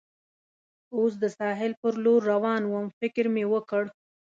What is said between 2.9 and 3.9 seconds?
فکر مې وکړ.